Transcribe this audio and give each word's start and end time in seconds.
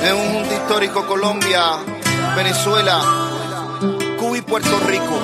Es 0.00 0.12
un 0.12 0.32
junto 0.32 0.54
histórico 0.54 1.04
Colombia, 1.06 1.60
Venezuela, 2.36 3.02
Cuba 4.16 4.38
y 4.38 4.40
Puerto 4.42 4.78
Rico. 4.86 5.18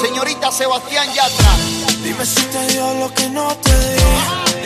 Señorita 0.00 0.50
Sebastián 0.50 1.06
Yatra. 1.12 1.50
Dime 2.02 2.24
si 2.24 2.42
te 2.44 2.66
dio 2.68 2.94
lo 2.94 3.12
que 3.12 3.28
no 3.28 3.54
te 3.56 3.78
di. 3.78 4.02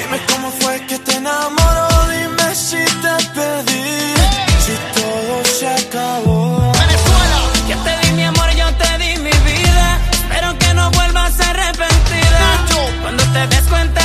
Dime 0.00 0.21
cómo 0.30 0.52
fue 0.61 0.86
que 0.86 0.98
te 1.00 1.16
enamoró. 1.16 1.89
Dime 2.11 2.55
si 2.55 2.77
te 2.77 3.14
pedí. 3.35 4.14
Si 4.64 4.75
todo 4.95 5.45
se 5.59 5.69
acabó. 5.69 6.73
Venezuela. 6.73 7.39
Yo 7.69 7.77
te 7.79 8.07
di 8.07 8.12
mi 8.12 8.23
amor, 8.23 8.51
yo 8.51 8.67
te 8.77 8.98
di 8.98 9.17
mi 9.17 9.32
vida. 9.32 9.98
Espero 10.12 10.57
que 10.61 10.75
no 10.75 10.91
vuelvas 10.93 11.41
arrepentida. 11.41 12.39
Nacho. 12.39 12.80
Cuando 13.03 13.25
te 13.32 13.46
des 13.48 13.67
cuenta 13.67 14.00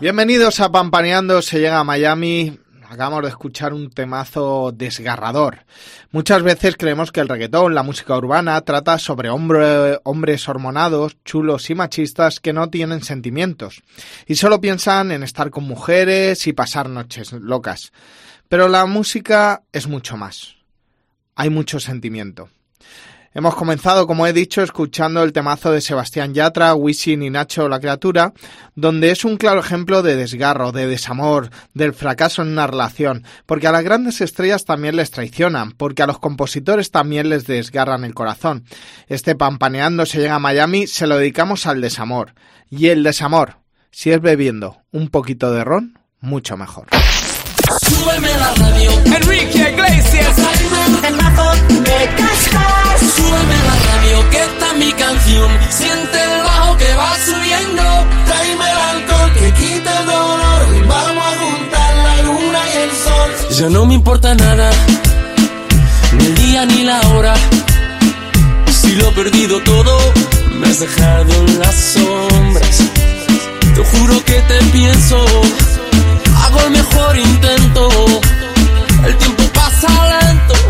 Bienvenidos 0.00 0.60
a 0.60 0.70
Pampaneando, 0.70 1.40
se 1.42 1.58
llega 1.58 1.78
a 1.80 1.84
Miami. 1.84 2.58
Acabamos 2.88 3.22
de 3.22 3.30
escuchar 3.30 3.72
un 3.72 3.90
temazo 3.90 4.72
desgarrador. 4.72 5.64
Muchas 6.12 6.42
veces 6.42 6.76
creemos 6.76 7.10
que 7.10 7.20
el 7.20 7.28
reggaetón, 7.28 7.74
la 7.74 7.82
música 7.82 8.16
urbana, 8.16 8.60
trata 8.60 8.98
sobre 8.98 9.30
hombre- 9.30 9.98
hombres 10.04 10.48
hormonados, 10.48 11.16
chulos 11.24 11.68
y 11.70 11.74
machistas 11.74 12.38
que 12.40 12.52
no 12.52 12.68
tienen 12.70 13.02
sentimientos 13.02 13.82
y 14.26 14.36
solo 14.36 14.60
piensan 14.60 15.10
en 15.10 15.22
estar 15.22 15.50
con 15.50 15.64
mujeres 15.64 16.46
y 16.46 16.52
pasar 16.52 16.88
noches 16.88 17.32
locas. 17.32 17.92
Pero 18.48 18.68
la 18.68 18.86
música 18.86 19.62
es 19.72 19.88
mucho 19.88 20.16
más. 20.16 20.54
Hay 21.34 21.50
mucho 21.50 21.80
sentimiento. 21.80 22.50
Hemos 23.36 23.54
comenzado, 23.54 24.06
como 24.06 24.26
he 24.26 24.32
dicho, 24.32 24.62
escuchando 24.62 25.22
el 25.22 25.34
temazo 25.34 25.70
de 25.70 25.82
Sebastián 25.82 26.32
Yatra, 26.32 26.74
Wisin 26.74 27.22
y 27.22 27.28
Nacho 27.28 27.68
la 27.68 27.80
criatura, 27.80 28.32
donde 28.74 29.10
es 29.10 29.26
un 29.26 29.36
claro 29.36 29.60
ejemplo 29.60 30.02
de 30.02 30.16
desgarro, 30.16 30.72
de 30.72 30.86
desamor, 30.86 31.50
del 31.74 31.92
fracaso 31.92 32.40
en 32.40 32.48
una 32.48 32.66
relación, 32.66 33.24
porque 33.44 33.66
a 33.66 33.72
las 33.72 33.84
grandes 33.84 34.22
estrellas 34.22 34.64
también 34.64 34.96
les 34.96 35.10
traicionan, 35.10 35.72
porque 35.72 36.02
a 36.02 36.06
los 36.06 36.18
compositores 36.18 36.90
también 36.90 37.28
les 37.28 37.46
desgarran 37.46 38.04
el 38.04 38.14
corazón. 38.14 38.64
Este 39.06 39.34
Pampaneando 39.34 40.06
se 40.06 40.18
llega 40.18 40.36
a 40.36 40.38
Miami, 40.38 40.86
se 40.86 41.06
lo 41.06 41.18
dedicamos 41.18 41.66
al 41.66 41.82
desamor. 41.82 42.32
Y 42.70 42.86
el 42.86 43.02
desamor, 43.02 43.58
si 43.90 44.12
es 44.12 44.20
bebiendo 44.22 44.78
un 44.92 45.08
poquito 45.08 45.52
de 45.52 45.62
ron, 45.62 45.98
mucho 46.22 46.56
mejor. 46.56 46.86
Súbeme 47.96 48.32
la 48.38 48.54
radio. 48.54 48.90
Enrique 49.04 49.70
Iglesias. 49.72 50.36
Súbeme 53.16 53.56
la 53.68 53.76
radio, 53.88 54.30
que 54.30 54.38
está 54.38 54.72
mi 54.78 54.92
canción. 54.92 55.50
Siente 55.70 56.18
el 56.22 56.42
bajo 56.42 56.76
que 56.76 56.94
va 56.94 57.16
subiendo. 57.24 57.82
Tráeme 58.26 58.64
el 58.70 58.78
alcohol 58.94 59.32
que 59.34 59.52
quita 59.52 60.00
el 60.00 60.06
dolor. 60.06 60.60
Y 60.76 60.80
vamos 60.86 61.24
a 61.24 61.32
juntar 61.42 61.96
la 61.96 62.22
luna 62.22 62.60
y 62.72 62.76
el 62.84 62.90
sol. 62.90 63.30
Ya 63.58 63.68
no 63.70 63.86
me 63.86 63.94
importa 63.94 64.34
nada, 64.34 64.70
ni 66.18 66.26
el 66.26 66.34
día 66.34 66.66
ni 66.66 66.82
la 66.84 67.00
hora. 67.08 67.34
Si 68.70 68.92
lo 68.96 69.08
he 69.08 69.12
perdido 69.12 69.60
todo, 69.62 69.98
me 70.58 70.66
has 70.68 70.80
dejado 70.80 71.32
en 71.46 71.58
las 71.58 71.74
sombras. 71.74 72.78
Te 73.74 73.84
juro 73.84 74.24
que 74.24 74.34
te 74.34 74.58
pienso, 74.72 75.24
hago 76.56 76.66
el 76.66 76.70
mejor 76.70 77.16
intento. 77.16 77.88
El 79.06 79.16
tiempo 79.18 79.42
pasa 79.54 79.88
lento 80.20 80.65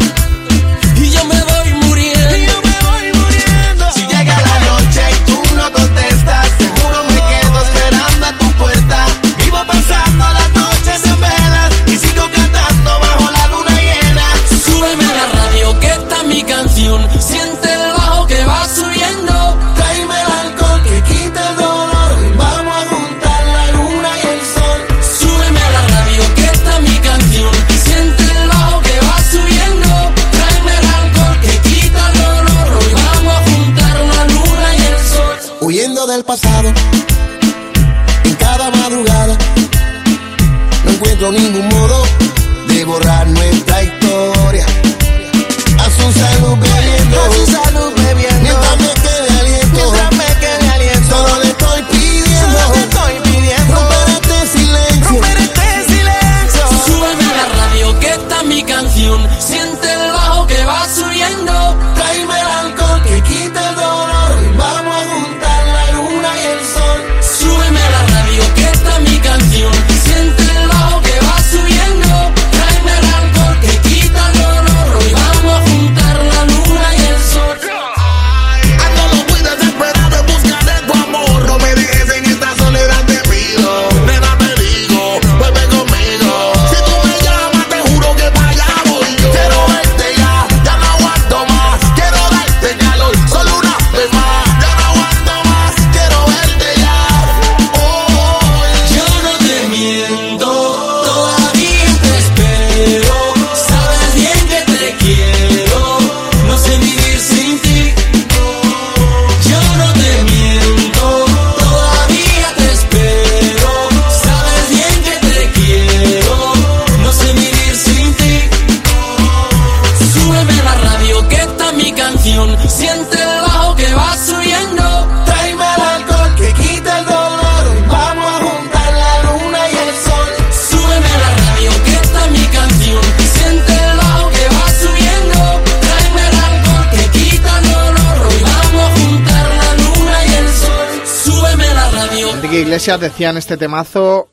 Iglesias 142.86 143.12
decía 143.12 143.30
en 143.30 143.36
este 143.36 143.56
temazo 143.56 144.30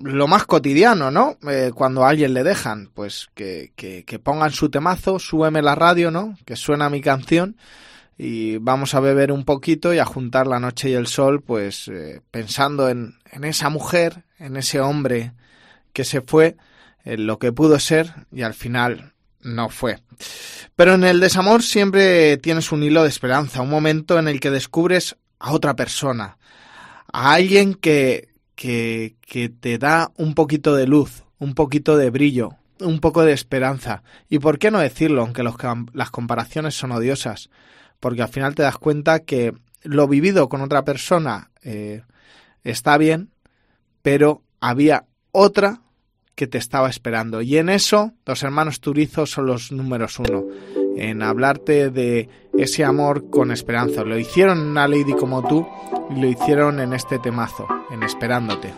lo 0.00 0.26
más 0.26 0.44
cotidiano, 0.44 1.10
¿no? 1.10 1.38
Eh, 1.48 1.70
cuando 1.74 2.04
a 2.04 2.10
alguien 2.10 2.34
le 2.34 2.44
dejan, 2.44 2.90
pues 2.92 3.30
que, 3.34 3.72
que, 3.74 4.04
que 4.04 4.18
pongan 4.18 4.50
su 4.50 4.68
temazo, 4.68 5.18
súbeme 5.18 5.62
la 5.62 5.74
radio, 5.74 6.10
¿no? 6.10 6.36
Que 6.44 6.56
suena 6.56 6.90
mi 6.90 7.00
canción 7.00 7.56
y 8.18 8.58
vamos 8.58 8.94
a 8.94 9.00
beber 9.00 9.32
un 9.32 9.46
poquito 9.46 9.94
y 9.94 9.98
a 9.98 10.04
juntar 10.04 10.46
la 10.46 10.60
noche 10.60 10.90
y 10.90 10.92
el 10.92 11.06
sol, 11.06 11.40
pues 11.40 11.88
eh, 11.88 12.20
pensando 12.30 12.90
en, 12.90 13.14
en 13.32 13.44
esa 13.44 13.70
mujer, 13.70 14.24
en 14.38 14.58
ese 14.58 14.80
hombre 14.80 15.32
que 15.94 16.04
se 16.04 16.20
fue, 16.20 16.58
en 17.06 17.26
lo 17.26 17.38
que 17.38 17.50
pudo 17.50 17.78
ser 17.78 18.12
y 18.30 18.42
al 18.42 18.52
final 18.52 19.14
no 19.40 19.70
fue. 19.70 20.00
Pero 20.76 20.92
en 20.92 21.04
el 21.04 21.18
desamor 21.18 21.62
siempre 21.62 22.36
tienes 22.36 22.72
un 22.72 22.82
hilo 22.82 23.04
de 23.04 23.08
esperanza, 23.08 23.62
un 23.62 23.70
momento 23.70 24.18
en 24.18 24.28
el 24.28 24.38
que 24.38 24.50
descubres 24.50 25.16
a 25.38 25.52
otra 25.52 25.74
persona, 25.76 26.36
a 27.12 27.32
alguien 27.32 27.74
que, 27.74 28.28
que, 28.54 29.16
que 29.20 29.48
te 29.48 29.78
da 29.78 30.12
un 30.16 30.34
poquito 30.34 30.74
de 30.74 30.86
luz, 30.86 31.24
un 31.38 31.54
poquito 31.54 31.96
de 31.96 32.10
brillo, 32.10 32.56
un 32.80 33.00
poco 33.00 33.24
de 33.24 33.32
esperanza. 33.32 34.02
Y 34.28 34.38
por 34.38 34.58
qué 34.58 34.70
no 34.70 34.78
decirlo, 34.78 35.22
aunque 35.22 35.42
los 35.42 35.54
las 35.92 36.10
comparaciones 36.10 36.74
son 36.74 36.92
odiosas, 36.92 37.50
porque 37.98 38.22
al 38.22 38.28
final 38.28 38.54
te 38.54 38.62
das 38.62 38.78
cuenta 38.78 39.20
que 39.20 39.54
lo 39.82 40.08
vivido 40.08 40.48
con 40.48 40.60
otra 40.62 40.84
persona 40.84 41.50
eh, 41.62 42.02
está 42.64 42.98
bien, 42.98 43.30
pero 44.02 44.42
había 44.60 45.06
otra 45.32 45.82
que 46.34 46.46
te 46.46 46.58
estaba 46.58 46.88
esperando. 46.88 47.42
Y 47.42 47.58
en 47.58 47.68
eso 47.68 48.12
los 48.24 48.42
hermanos 48.42 48.80
Turizo 48.80 49.26
son 49.26 49.46
los 49.46 49.72
números 49.72 50.18
uno, 50.18 50.44
en 50.96 51.22
hablarte 51.22 51.90
de 51.90 52.28
ese 52.56 52.84
amor 52.84 53.30
con 53.30 53.50
esperanza. 53.50 54.04
Lo 54.04 54.18
hicieron 54.18 54.58
una 54.60 54.88
lady 54.88 55.14
como 55.14 55.46
tú 55.46 55.66
y 56.10 56.20
lo 56.20 56.26
hicieron 56.26 56.80
en 56.80 56.92
este 56.92 57.18
temazo, 57.18 57.66
en 57.90 58.02
Esperándote. 58.02 58.72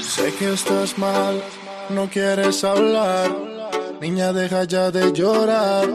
Sé 0.00 0.32
que 0.34 0.52
estás 0.52 0.98
mal, 0.98 1.42
no 1.90 2.08
quieres 2.08 2.62
hablar. 2.64 3.30
Niña, 4.00 4.32
deja 4.32 4.64
ya 4.64 4.90
de 4.90 5.12
llorar 5.12 5.88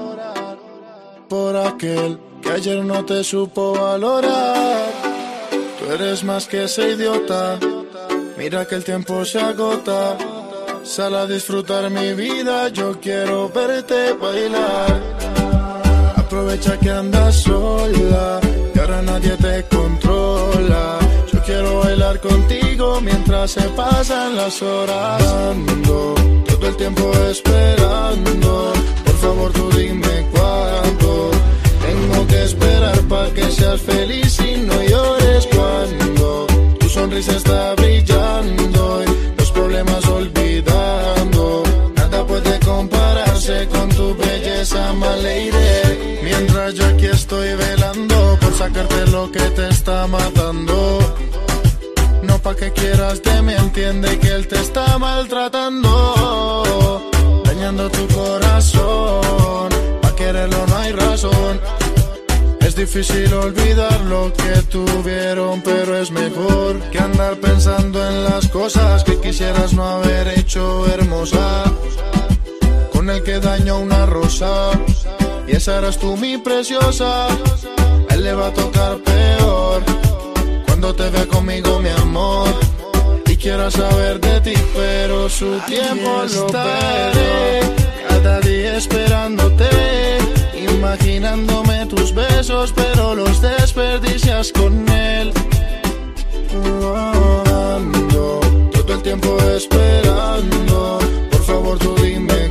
por 1.29 1.55
aquel 1.55 2.19
que 2.41 2.49
ayer 2.51 2.83
no 2.83 3.05
te 3.05 3.23
supo 3.23 3.73
valorar. 3.73 4.91
Tú 5.79 5.91
eres 5.91 6.23
más 6.23 6.47
que 6.47 6.65
ese 6.65 6.91
idiota. 6.91 7.57
Mira 8.37 8.65
que 8.65 8.75
el 8.75 8.83
tiempo 8.83 9.23
se 9.23 9.39
agota. 9.39 10.17
Sal 10.83 11.15
a 11.15 11.25
disfrutar 11.25 11.89
mi 11.89 12.13
vida, 12.13 12.67
yo 12.69 12.99
quiero 12.99 13.49
verte 13.49 14.13
bailar. 14.13 15.22
Aprovecha 16.33 16.79
que 16.79 16.89
andas 16.89 17.35
sola, 17.35 18.39
que 18.73 18.79
ahora 18.79 19.03
nadie 19.03 19.37
te 19.37 19.63
controla. 19.65 20.97
Yo 21.31 21.39
quiero 21.45 21.81
bailar 21.81 22.19
contigo 22.21 22.99
mientras 23.01 23.51
se 23.51 23.61
pasan 23.81 24.35
las 24.35 24.59
horas. 24.63 25.21
Ando 25.21 26.15
todo 26.47 26.67
el 26.69 26.75
tiempo 26.75 27.11
esperando. 27.29 28.73
Por 29.05 29.17
favor, 29.17 29.53
tú 29.53 29.69
dime 29.77 30.27
cuándo. 30.31 31.29
Tengo 31.85 32.25
que 32.25 32.43
esperar 32.45 32.99
para 33.01 33.29
que 33.29 33.51
seas 33.51 33.81
feliz 33.81 34.39
y 34.39 34.57
no 34.57 34.81
llores 34.81 35.47
cuando 35.55 36.47
tu 36.79 36.89
sonrisa 36.89 37.33
está 37.33 37.75
brillando 37.75 39.03
y 39.03 39.37
los 39.37 39.51
problemas 39.51 40.03
olvidando. 40.07 41.63
Nada 41.95 42.25
puede 42.25 42.59
compararse 42.61 43.67
con 43.67 43.87
tu 43.89 44.15
belleza, 44.15 44.93
my 44.93 45.21
lady. 45.21 45.82
Yo 46.75 46.85
aquí 46.87 47.05
estoy 47.05 47.53
velando 47.55 48.37
por 48.41 48.53
sacarte 48.55 49.05
lo 49.07 49.31
que 49.31 49.41
te 49.41 49.69
está 49.69 50.07
matando. 50.07 51.15
No 52.23 52.39
pa' 52.39 52.55
que 52.55 52.71
quieras 52.71 53.21
de 53.21 53.41
me 53.41 53.55
entiende 53.55 54.17
que 54.19 54.29
él 54.29 54.47
te 54.47 54.59
está 54.59 54.97
maltratando. 54.97 55.91
Dañando 57.43 57.89
tu 57.91 58.07
corazón. 58.07 59.69
Pa' 60.01 60.15
quererlo 60.15 60.65
no 60.67 60.77
hay 60.77 60.91
razón. 60.93 61.59
Es 62.59 62.75
difícil 62.75 63.31
olvidar 63.33 64.01
lo 64.01 64.33
que 64.33 64.61
tuvieron, 64.63 65.61
pero 65.61 65.97
es 65.97 66.09
mejor 66.09 66.79
que 66.91 66.97
andar 66.97 67.35
pensando 67.35 68.03
en 68.09 68.23
las 68.23 68.47
cosas 68.47 69.03
que 69.03 69.19
quisieras 69.19 69.73
no 69.73 69.83
haber 69.83 70.39
hecho 70.39 70.87
hermosa. 70.87 71.65
Con 72.91 73.09
el 73.11 73.21
que 73.21 73.39
dañó 73.39 73.79
una 73.79 74.05
rosa, 74.07 74.71
y 75.47 75.55
esa 75.55 75.77
eras 75.77 75.97
tú 75.97 76.15
mi 76.17 76.37
preciosa. 76.37 77.27
A 77.27 78.13
él 78.13 78.23
le 78.23 78.33
va 78.33 78.47
a 78.47 78.53
tocar 78.53 78.97
peor 78.97 79.83
cuando 80.65 80.93
te 80.95 81.09
vea 81.09 81.25
conmigo, 81.25 81.79
mi 81.79 81.89
amor. 81.89 82.49
Y 83.27 83.35
quiero 83.37 83.69
saber 83.71 84.19
de 84.19 84.41
ti, 84.41 84.53
pero 84.75 85.29
su 85.29 85.59
tiempo 85.67 86.09
lo 86.17 86.45
estaré. 86.45 87.61
Cada 88.09 88.39
día 88.41 88.77
esperándote, 88.77 89.69
imaginándome 90.71 91.85
tus 91.87 92.13
besos, 92.13 92.73
pero 92.75 93.15
los 93.15 93.41
desperdicias 93.41 94.51
con 94.51 94.87
él. 94.89 95.33
Ando 97.75 98.39
todo 98.71 98.93
el 98.93 99.01
tiempo 99.01 99.37
esperando. 99.55 100.99
Por 101.31 101.43
favor, 101.43 101.79
tú 101.79 101.95
dime 101.95 102.42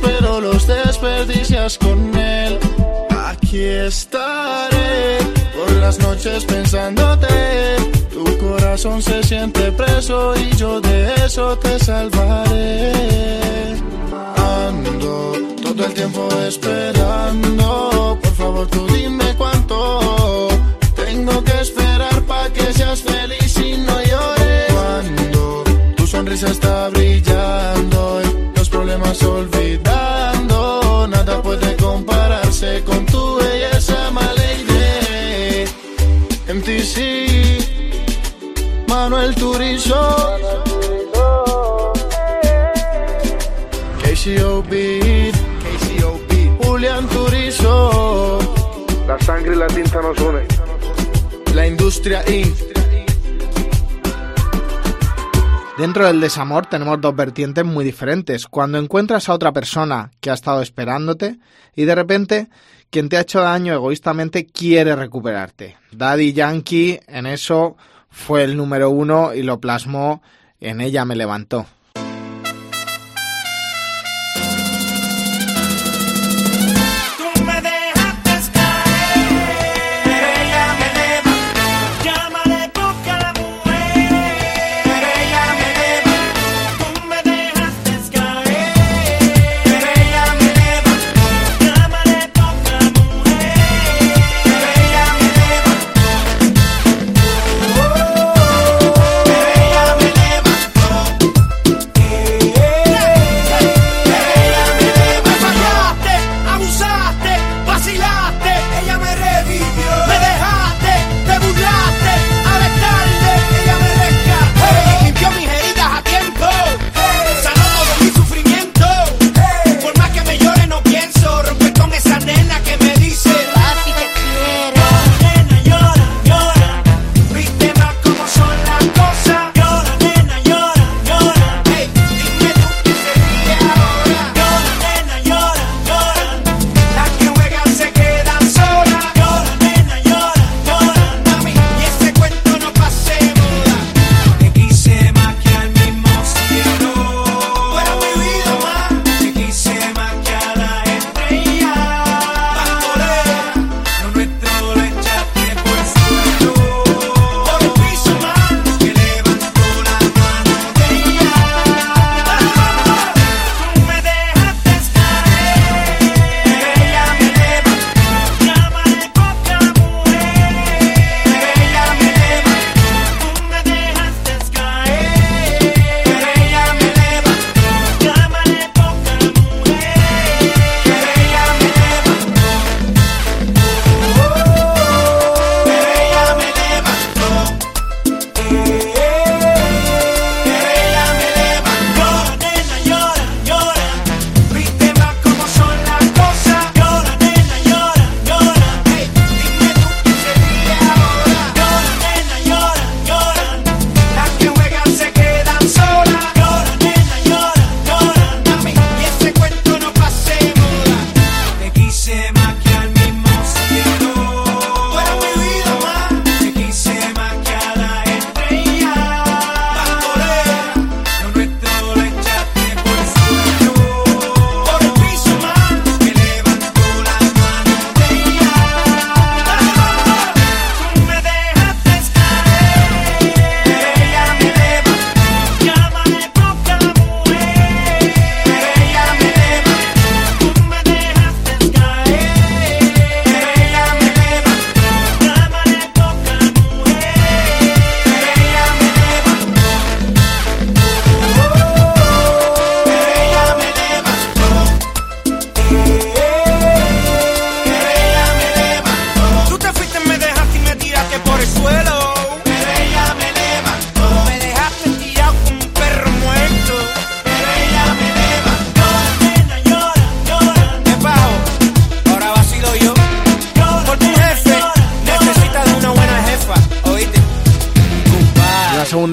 pero 0.00 0.40
los 0.40 0.66
desperdicias 0.66 1.78
con 1.78 2.16
él. 2.16 2.58
Aquí 3.10 3.62
estaré 3.62 5.18
por 5.54 5.70
las 5.80 5.98
noches 5.98 6.44
pensándote. 6.44 7.26
Tu 8.12 8.38
corazón 8.38 9.02
se 9.02 9.22
siente 9.22 9.72
preso 9.72 10.34
y 10.36 10.56
yo 10.56 10.80
de 10.80 11.14
eso 11.24 11.58
te 11.58 11.78
salvaré. 11.78 12.92
Ando 14.36 15.32
todo 15.62 15.84
el 15.84 15.94
tiempo 15.94 16.28
esperando. 16.46 18.18
Por 18.22 18.32
favor, 18.34 18.68
tú 18.68 18.86
dime 18.88 19.34
cuándo 19.36 19.61
la 49.62 49.68
tinta 49.68 50.02
nos 50.02 50.18
une. 50.20 50.42
La 51.54 51.68
industria 51.68 52.24
Dentro 55.78 56.06
del 56.06 56.20
desamor 56.20 56.66
tenemos 56.66 57.00
dos 57.00 57.14
vertientes 57.14 57.64
muy 57.64 57.84
diferentes. 57.84 58.46
Cuando 58.46 58.78
encuentras 58.78 59.28
a 59.28 59.34
otra 59.34 59.52
persona 59.52 60.10
que 60.20 60.30
ha 60.30 60.34
estado 60.34 60.62
esperándote 60.62 61.38
y 61.76 61.84
de 61.84 61.94
repente 61.94 62.48
quien 62.90 63.08
te 63.08 63.16
ha 63.16 63.20
hecho 63.20 63.40
daño 63.40 63.72
egoístamente 63.72 64.46
quiere 64.46 64.96
recuperarte. 64.96 65.76
Daddy 65.92 66.32
Yankee 66.32 66.98
en 67.06 67.26
eso 67.26 67.76
fue 68.10 68.42
el 68.42 68.56
número 68.56 68.90
uno 68.90 69.32
y 69.32 69.42
lo 69.44 69.60
plasmó 69.60 70.22
en 70.60 70.80
ella 70.80 71.04
me 71.04 71.14
levantó. 71.14 71.66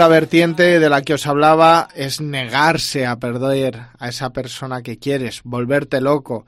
vertiente 0.07 0.79
de 0.79 0.89
la 0.89 1.01
que 1.01 1.13
os 1.13 1.27
hablaba 1.27 1.89
es 1.95 2.21
negarse 2.21 3.05
a 3.05 3.17
perder 3.19 3.87
a 3.97 4.09
esa 4.09 4.31
persona 4.31 4.81
que 4.81 4.97
quieres, 4.97 5.41
volverte 5.43 6.01
loco. 6.01 6.45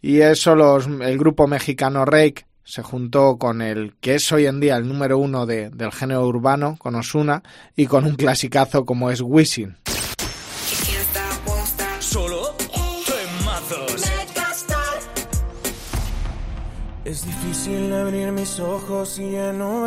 Y 0.00 0.20
eso 0.20 0.54
los, 0.54 0.86
el 0.86 1.18
grupo 1.18 1.46
mexicano 1.46 2.04
Rake 2.04 2.46
se 2.64 2.82
juntó 2.82 3.36
con 3.38 3.62
el 3.62 3.94
que 4.00 4.16
es 4.16 4.32
hoy 4.32 4.46
en 4.46 4.60
día 4.60 4.76
el 4.76 4.88
número 4.88 5.18
uno 5.18 5.46
de, 5.46 5.70
del 5.70 5.92
género 5.92 6.26
urbano, 6.26 6.76
con 6.78 6.94
Osuna, 6.94 7.42
y 7.76 7.86
con 7.86 8.04
un 8.04 8.16
clasicazo 8.16 8.84
como 8.84 9.10
es 9.10 9.20
Wishing. 9.20 9.76
Es 17.04 17.26
difícil 17.26 17.92
ojos 18.60 19.18
no. 19.18 19.86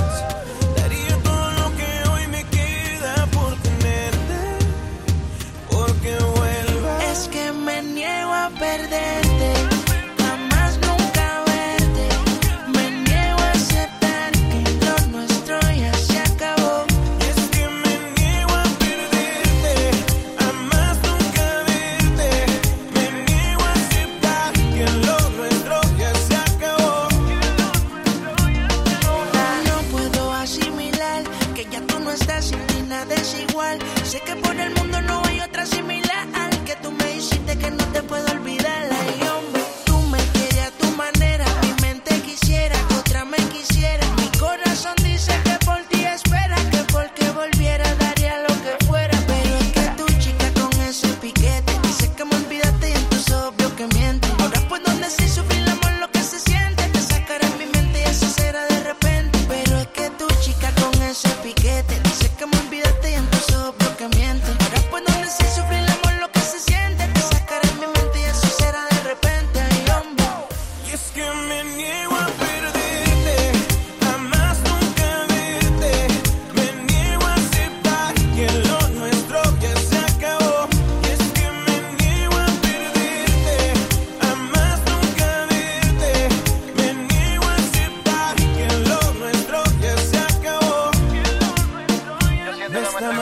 Niego 8.77 9.40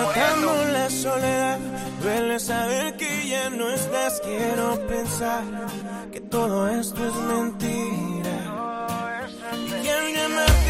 está 0.10 0.36
matando 0.36 0.66
la 0.74 0.90
soledad. 0.90 1.60
Duele 2.02 2.40
saber 2.40 2.96
que 2.98 3.28
ya 3.28 3.50
no 3.50 3.70
estás. 3.70 4.22
Quiero 4.22 4.88
pensar 4.88 5.44
que 6.12 6.22
todo 6.22 6.68
esto 6.70 7.08
es 7.08 7.16
mentira. 7.16 8.36
Y 9.68 10.14
llamarte 10.16 10.69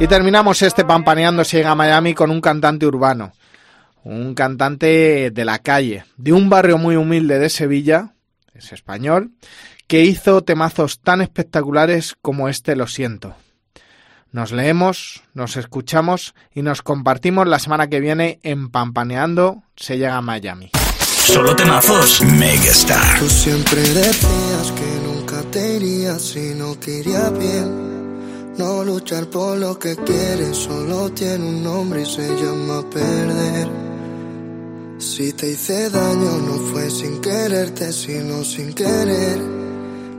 Y 0.00 0.06
terminamos 0.06 0.62
este 0.62 0.84
Pampaneando 0.84 1.44
se 1.44 1.56
llega 1.56 1.72
a 1.72 1.74
Miami 1.74 2.14
con 2.14 2.30
un 2.30 2.40
cantante 2.40 2.86
urbano, 2.86 3.32
un 4.04 4.32
cantante 4.34 5.32
de 5.32 5.44
la 5.44 5.58
calle, 5.58 6.04
de 6.16 6.32
un 6.32 6.48
barrio 6.48 6.78
muy 6.78 6.94
humilde 6.94 7.40
de 7.40 7.48
Sevilla, 7.48 8.14
es 8.54 8.72
español, 8.72 9.32
que 9.88 10.04
hizo 10.04 10.44
temazos 10.44 11.00
tan 11.00 11.20
espectaculares 11.20 12.14
como 12.22 12.48
este 12.48 12.76
Lo 12.76 12.86
siento. 12.86 13.34
Nos 14.30 14.52
leemos, 14.52 15.22
nos 15.34 15.56
escuchamos 15.56 16.34
y 16.54 16.62
nos 16.62 16.82
compartimos 16.82 17.48
la 17.48 17.58
semana 17.58 17.88
que 17.88 17.98
viene 17.98 18.38
en 18.44 18.68
Pampaneando 18.68 19.64
se 19.74 19.98
llega 19.98 20.16
a 20.16 20.22
Miami. 20.22 20.70
Solo 21.28 21.56
temazos. 21.56 22.22
Megastar. 22.22 23.18
Tú 23.18 23.28
siempre 23.28 23.80
decías 23.80 24.72
que 24.72 25.00
nunca 25.04 25.42
te 25.50 25.76
irías 25.76 26.22
si 26.22 26.54
no 26.54 26.76
te 26.76 27.00
iría 27.00 27.30
bien. 27.30 27.97
No 28.58 28.82
luchar 28.82 29.26
por 29.26 29.56
lo 29.56 29.78
que 29.78 29.94
quieres 29.94 30.56
solo 30.56 31.12
tiene 31.12 31.46
un 31.48 31.62
nombre 31.62 32.02
y 32.02 32.06
se 32.06 32.26
llama 32.26 32.82
perder. 32.90 33.68
Si 34.98 35.32
te 35.32 35.50
hice 35.50 35.88
daño 35.88 36.38
no 36.38 36.54
fue 36.72 36.90
sin 36.90 37.20
quererte, 37.20 37.92
sino 37.92 38.42
sin 38.42 38.72
querer. 38.74 39.38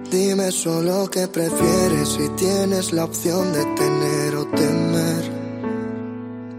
Dime 0.09 0.53
solo 0.53 1.09
qué 1.11 1.27
prefieres 1.27 2.07
si 2.07 2.29
tienes 2.37 2.93
la 2.93 3.03
opción 3.03 3.51
de 3.51 3.65
tener 3.75 4.35
o 4.35 4.45
temer. 4.47 5.31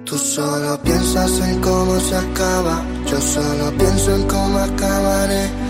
Tú 0.05 0.19
solo 0.19 0.83
piensas 0.83 1.33
en 1.49 1.63
cómo 1.63 1.99
se 1.99 2.15
acaba, 2.15 2.85
yo 3.11 3.19
solo 3.23 3.73
pienso 3.79 4.15
en 4.17 4.23
cómo 4.25 4.59
acabaré. 4.59 5.70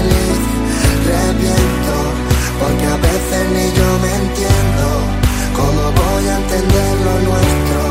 Porque 2.81 2.93
a 2.93 2.97
veces 2.97 3.49
ni 3.53 3.65
yo 3.77 3.89
me 4.01 4.11
entiendo. 4.15 4.85
¿Cómo 5.55 5.83
voy 5.91 6.25
a 6.25 6.37
entender 6.37 6.93
lo 7.05 7.15
nuestro 7.29 7.81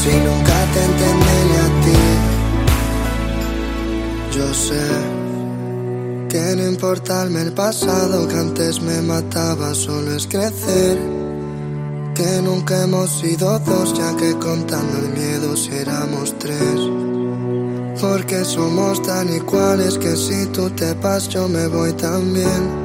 si 0.00 0.12
nunca 0.16 0.56
te 0.72 0.80
entendí 0.84 1.38
ni 1.50 1.56
a 1.56 1.68
ti? 1.84 2.02
Yo 4.38 4.54
sé 4.54 4.86
que 6.30 6.56
no 6.56 6.62
importarme 6.70 7.42
el 7.42 7.52
pasado 7.52 8.26
que 8.28 8.36
antes 8.36 8.80
me 8.80 9.02
mataba, 9.02 9.74
solo 9.74 10.16
es 10.16 10.26
crecer. 10.26 10.98
Que 12.14 12.40
nunca 12.42 12.84
hemos 12.84 13.10
sido 13.10 13.58
dos, 13.58 13.92
ya 13.92 14.16
que 14.16 14.38
contando 14.38 14.98
el 14.98 15.10
miedo 15.10 15.54
si 15.56 15.70
éramos 15.72 16.34
tres. 16.38 16.80
Porque 18.00 18.44
somos 18.44 19.02
tan 19.02 19.30
iguales 19.34 19.98
que 19.98 20.16
si 20.16 20.46
tú 20.46 20.70
te 20.70 20.94
vas 20.94 21.28
yo 21.28 21.46
me 21.46 21.66
voy 21.66 21.92
también. 21.92 22.79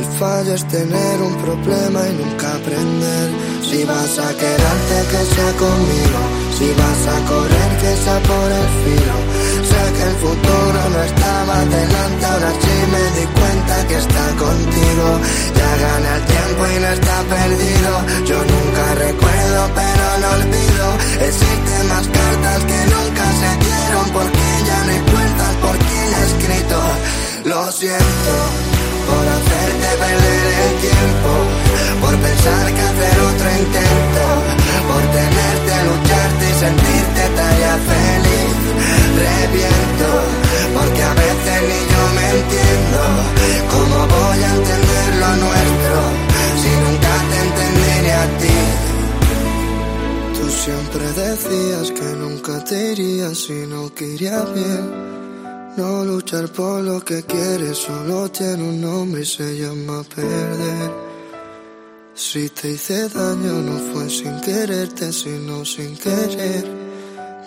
El 0.00 0.06
fallo 0.18 0.54
es 0.54 0.66
tener 0.66 1.20
un 1.20 1.34
problema 1.44 2.00
y 2.08 2.12
nunca 2.16 2.54
aprender. 2.54 3.28
Si 3.68 3.84
vas 3.84 4.18
a 4.18 4.28
quedarte 4.32 4.96
que 5.10 5.20
sea 5.34 5.52
conmigo, 5.60 6.20
si 6.56 6.68
vas 6.80 7.02
a 7.14 7.16
correr 7.28 7.70
que 7.82 7.92
sea 8.02 8.18
por 8.30 8.48
el 8.60 8.68
filo. 8.80 9.16
Sé 9.68 9.82
que 9.96 10.04
el 10.10 10.16
futuro 10.24 10.80
no 10.94 11.00
estaba 11.10 11.56
delante, 11.76 12.24
ahora 12.32 12.52
sí 12.62 12.76
me 12.94 13.04
di 13.16 13.26
cuenta 13.40 13.74
que 13.88 13.96
está 13.98 14.24
contigo. 14.44 15.06
Ya 15.60 15.70
gana 15.84 16.10
el 16.16 16.24
tiempo 16.32 16.62
y 16.64 16.76
no 16.80 16.88
está 16.96 17.16
perdido. 17.36 17.92
Yo 18.24 18.38
nunca 18.52 18.84
recuerdo, 19.04 19.60
pero 19.80 20.06
no 20.22 20.28
olvido. 20.40 20.86
Existen 21.28 21.82
más 21.92 22.06
cartas 22.08 22.60
que 22.70 22.80
nunca 22.94 23.24
se 23.40 23.50
dieron, 23.68 24.06
porque 24.16 24.46
ya 24.64 24.78
no 24.86 24.90
hay 24.96 25.02
puertas 25.12 25.52
por 25.60 25.76
quien 25.76 26.08
ha 26.16 26.22
escrito. 26.30 26.78
Lo 27.44 27.70
siento 27.70 28.80
por 29.10 29.24
hacerte 29.36 29.88
perder 30.02 30.46
el 30.66 30.74
tiempo, 30.86 31.30
por 32.02 32.14
pensar 32.26 32.64
que 32.76 32.82
hacer 32.90 33.16
otro 33.30 33.48
intento, 33.62 34.24
por 34.88 35.02
tenerte, 35.18 35.72
lucharte 35.88 36.44
y 36.50 36.54
sentirte 36.64 37.22
talla 37.38 37.74
feliz. 37.90 38.54
Reviento, 39.26 40.08
porque 40.74 41.02
a 41.02 41.14
veces 41.22 41.58
ni 41.68 41.80
yo 41.92 42.02
me 42.16 42.26
entiendo. 42.38 43.00
¿Cómo 43.74 43.98
voy 44.14 44.40
a 44.48 44.50
entender 44.58 45.08
lo 45.22 45.30
nuestro 45.44 45.96
si 46.60 46.70
nunca 46.84 47.12
te 47.30 47.36
entendí 47.46 47.92
ni 48.04 48.12
a 48.24 48.26
ti? 48.40 48.58
Tú 50.36 50.44
siempre 50.64 51.04
decías 51.24 51.90
que 51.98 52.08
nunca 52.22 52.64
te 52.64 52.92
irías 52.92 53.36
si 53.38 53.66
no 53.66 53.92
que 53.94 54.06
iría 54.06 54.40
bien. 54.54 55.19
Luchar 56.30 56.52
por 56.52 56.80
lo 56.84 57.04
que 57.04 57.24
quieres 57.24 57.76
solo 57.76 58.30
tiene 58.30 58.62
un 58.62 58.80
nombre 58.80 59.22
y 59.22 59.24
se 59.24 59.58
llama 59.58 60.04
perder. 60.14 60.92
Si 62.14 62.48
te 62.50 62.70
hice 62.70 63.08
daño 63.08 63.54
no 63.54 63.76
fue 63.92 64.08
sin 64.08 64.40
quererte, 64.40 65.12
sino 65.12 65.64
sin 65.64 65.96
querer. 65.96 66.64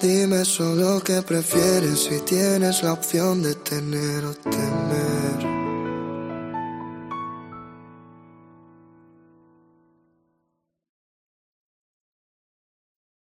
Dime 0.01 0.43
solo 0.43 1.01
qué 1.01 1.21
prefieres 1.21 1.97
si 1.97 2.19
tienes 2.25 2.83
la 2.83 2.91
opción 2.91 3.41
de 3.41 3.55
tener 3.55 4.25
o 4.25 4.33
temer. 4.33 5.22